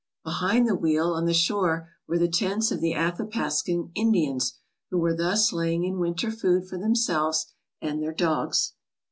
[0.23, 4.57] Behind the wheel on the shore were the tents of the Athapascan Indians,
[4.89, 8.73] who were thus laying in winter food for themselves and their dogs.